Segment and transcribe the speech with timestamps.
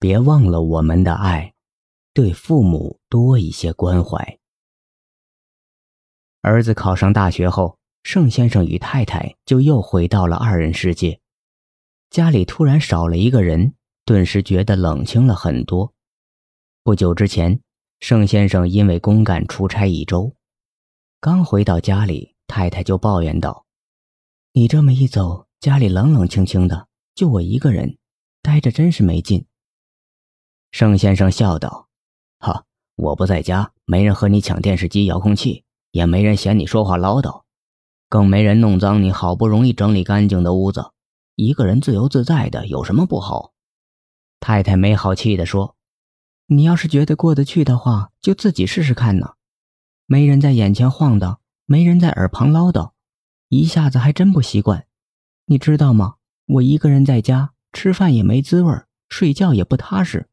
[0.00, 1.54] 别忘了我们的爱，
[2.14, 4.38] 对父母多一些关怀。
[6.40, 11.20] 儿子考上大学后，盛先生与太太就又回到了二人世界。
[12.10, 13.74] 家里突然少了一个人，
[14.04, 15.92] 顿时觉得冷清了很多。
[16.84, 17.60] 不久之前，
[17.98, 20.32] 盛先生因为公干出差一周，
[21.20, 23.66] 刚回到家里，太太就抱怨道
[24.54, 26.86] ：“你这么一走，家里冷冷清清的，
[27.16, 27.98] 就我一个人，
[28.40, 29.44] 待着真是没劲。”
[30.70, 31.88] 盛先生笑道
[32.38, 32.64] ：“哈，
[32.96, 37.42] 我不在家，没人和你抢电视机、遥控器，也没人嫌你说话唠叨，
[38.08, 40.92] 更没人弄脏你好不容易整理干净的屋子。
[41.34, 43.52] 一个人自由自在的，有什么不好？”
[44.40, 45.74] 太太没好气地说。
[46.50, 49.34] 你要是觉得过得去的话，就自己试试看呢。
[50.06, 52.92] 没人在眼前晃荡，没人在耳旁唠叨，
[53.48, 54.86] 一下子还真不习惯。
[55.44, 56.14] 你知道吗？
[56.46, 58.72] 我一个人在家，吃饭也没滋味
[59.10, 60.30] 睡觉也不踏实，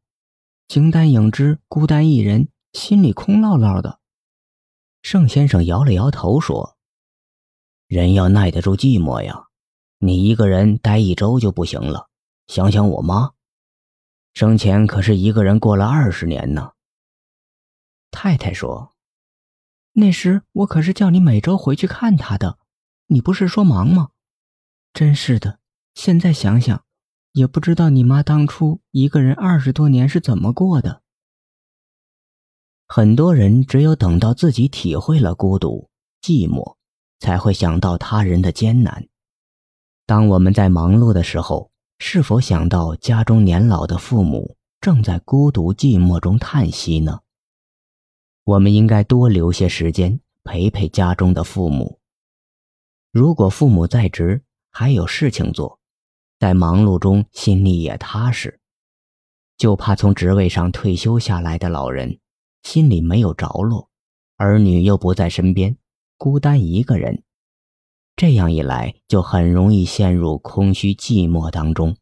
[0.68, 4.00] 形单影只，孤单一人，心里空落落的。
[5.00, 6.76] 盛先生摇了摇头说
[7.86, 9.46] ：“人要耐得住寂寞呀，
[9.98, 12.08] 你一个人待一周就不行了。
[12.48, 13.32] 想想我妈。”
[14.34, 16.72] 生前可是一个人过了二十年呢。
[18.10, 18.92] 太太说
[19.92, 22.58] ：“那时我可是叫你每周回去看她的，
[23.06, 24.08] 你不是说忙吗？
[24.92, 25.60] 真是的，
[25.94, 26.84] 现在想想，
[27.36, 31.02] 也不知道你妈当初一个人二十多年是怎么过的。
[32.88, 35.90] 很多人只有等到自己体会了孤独、
[36.22, 36.76] 寂寞，
[37.20, 39.06] 才会想到他人的艰难。
[40.06, 47.20] 当我们在忙碌的时候。”是否想到家中年老的父母正在孤独寂寞中叹息呢？
[48.44, 51.98] 我们应该多留些时间陪陪家中的父母。
[53.12, 55.80] 如果父母在职还有事情做，
[56.38, 58.60] 在忙碌中心里也踏实，
[59.56, 62.18] 就怕从职位上退休下来的老人
[62.62, 63.88] 心里没有着落，
[64.36, 65.78] 儿女又不在身边，
[66.18, 67.22] 孤单一个人。
[68.16, 71.96] 这样一来，就很容易陷入空虚寂寞当中。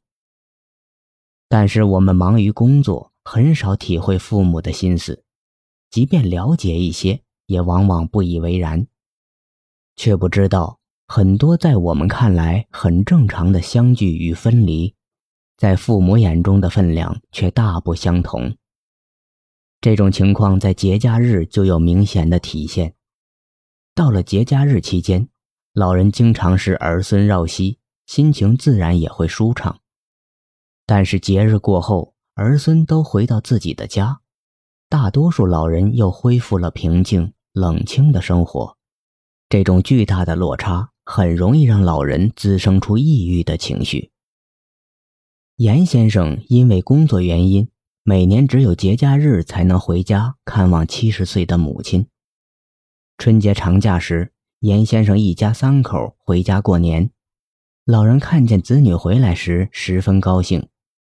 [1.49, 5.25] 但是我们忙于工作，很少体会父母的心思，
[5.91, 8.87] 即便了解一些，也往往不以为然，
[9.97, 14.95] 却不知道很多在我们看来很正常的相聚与分离，
[15.57, 18.57] 在父母眼中的分量却大不相同。
[19.81, 22.95] 这种情况在节假日就有明显的体现。
[23.95, 25.29] 到了节假日期间。
[25.75, 29.81] 老人经常是儿孙绕膝，心情自然也会舒畅。
[30.87, 34.21] 但是节日过后，儿孙都回到自己的家，
[34.89, 38.77] 大多数老人又恢复了平静冷清的生活。
[39.49, 44.11] 这种巨大的落差，很容易让老人滋生出抑郁的情绪。
[45.57, 47.69] 严先生因为工作原因，
[48.03, 52.07] 每年只有节假日才能回家看望七十岁的母亲。
[53.19, 54.33] 春节长假时。
[54.61, 57.11] 严先生一家三口回家过年，
[57.85, 60.71] 老人看见子女回来时十分高兴，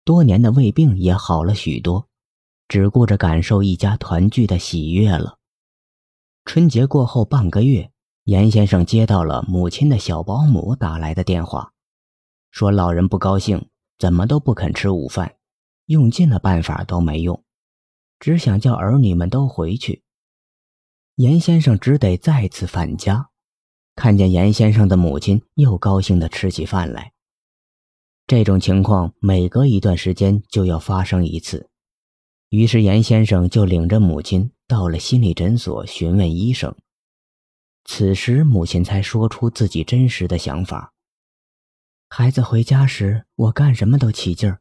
[0.04, 2.08] 多年的胃病也好了许多，
[2.68, 5.38] 只顾着感受一家团聚的喜悦了。
[6.44, 7.90] 春节过后半个月，
[8.28, 11.72] 严先生接到了母亲的小保姆打来的电话，
[12.50, 15.36] 说老人不高兴，怎么都不肯吃午饭，
[15.86, 17.42] 用尽了办法都没用，
[18.20, 20.02] 只想叫儿女们都回去。
[21.14, 23.30] 严先生只得再次返家。
[23.96, 27.14] 看见严先生的母亲又高兴地吃起饭来。
[28.26, 31.70] 这种情况每隔一段时间就要发生一次，
[32.50, 36.76] 于是严先生就领着母亲到了心理诊所询问医生。
[37.90, 40.92] 此时母亲才说出自己真实的想法：
[42.10, 44.58] 孩子回家时，我干什么都起劲儿；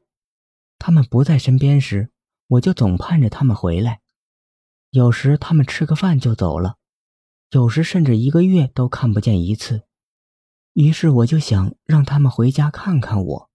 [0.79, 2.09] 他们不在身边时，
[2.47, 3.99] 我就总盼着他们回来。
[4.91, 6.77] 有时他们吃个饭就走了。
[7.51, 9.83] 有时甚至一个月都看不见一次，
[10.71, 13.49] 于是我就想让他们回家看看我。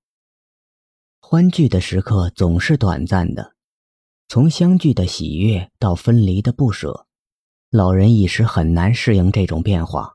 [1.18, 3.56] 欢聚的时刻总是短暂的，
[4.28, 7.06] 从相聚的喜悦到分离的不舍，
[7.74, 10.12] 老人一时很难适应这种变化。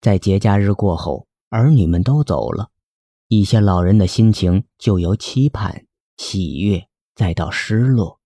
[0.00, 2.70] 在节假日过后，儿女们都走了，
[3.28, 5.84] 一些老人的心情就由期盼、
[6.16, 8.18] 喜悦再到失落，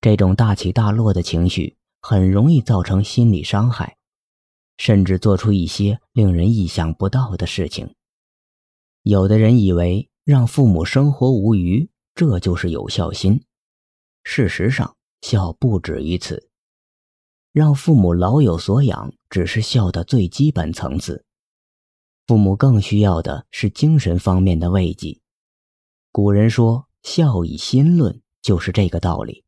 [0.00, 1.76] 这种大起大落的情绪。
[2.00, 3.96] 很容易造成心理伤害，
[4.78, 7.96] 甚至做出一些令人意想不到的事情。
[9.02, 13.42] 有的人以为让父母生活无余，这就是有孝心。
[14.22, 16.48] 事实上，孝不止于此。
[17.56, 21.24] 让父母老有所养，只是孝的最基本层次。
[22.26, 25.18] 父母更需要的是精神方面的慰藉。
[26.12, 29.42] 古人说：“孝以心论就是这个道理。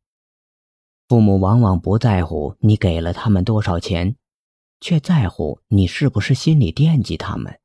[1.07, 4.15] 父母往往不在乎你给了他们多少钱，
[4.81, 7.59] 却在乎你是不是心里惦记他们，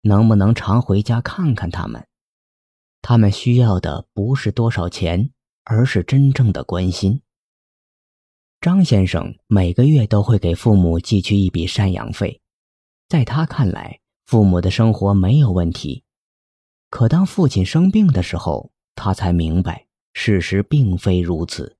[0.00, 2.04] 能不能常回家看看他们。
[3.00, 5.30] 他们需要的不是多少钱，
[5.62, 7.20] 而是真正的关心。
[8.64, 12.40] 张先生每个月都会给父母寄去一笔赡养费，
[13.10, 16.02] 在他看来，父母的生活没有问题。
[16.88, 21.76] 可当父亲生病的时候，他才明白事实并非如此。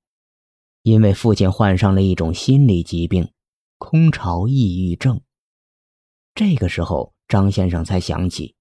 [0.83, 3.31] 因为父亲患上了一种心理疾病——
[3.81, 5.23] 空巢抑郁症。
[6.35, 8.57] 这个时候，张先生才想起，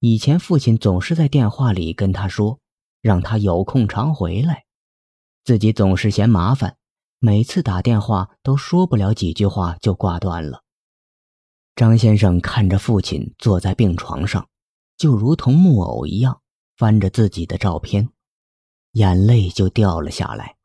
[0.00, 2.60] 以前父亲总是在电话里跟他说，
[3.02, 4.64] 让他有空常回来，
[5.44, 6.77] 自己总是嫌麻烦，
[7.20, 10.62] 每次打电话都说不了几句话就挂断了。
[11.74, 14.48] 张先生看着父亲坐在病床上，
[14.96, 16.40] 就如同木偶一样，
[16.76, 18.08] 翻着自己的照片，
[18.92, 20.56] 眼泪就掉了下来。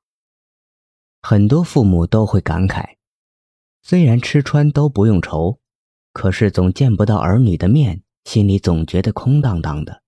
[1.21, 2.97] 很多父母都会感慨，
[3.81, 5.59] 虽然吃穿都不用愁，
[6.11, 10.03] 可是总见不到儿女的面，心里总觉得空荡荡的。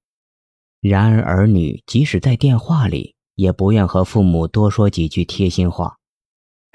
[0.80, 5.98] 然而，儿女即使在电话里，也不愿和父母多说几句贴心话，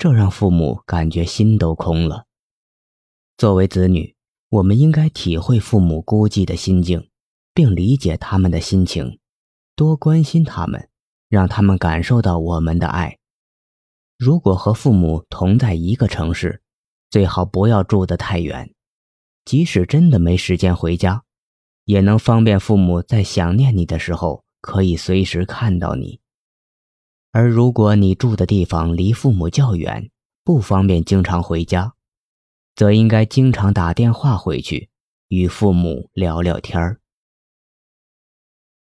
[0.01, 2.25] 这让父母感觉心都空了。
[3.37, 4.17] 作为子女，
[4.49, 7.11] 我们应该体会父母孤寂的心境，
[7.53, 9.19] 并理解他们的心情，
[9.77, 10.89] 多关心他们，
[11.29, 13.19] 让他们感受到我们的爱。
[14.17, 16.63] 如果和父母同在一个城市，
[17.11, 18.73] 最好不要住得太远。
[19.45, 21.25] 即使真的没时间回家，
[21.85, 26.23] 也能方便父母在想念你的时候可以随时看到你。
[27.33, 30.11] 而如果你住的地方离父母较远，
[30.43, 31.95] 不方便经常回家，
[32.75, 34.89] 则应该经常打电话回去，
[35.29, 37.01] 与父母聊聊天儿。